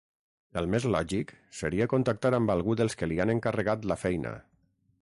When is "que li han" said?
3.03-3.35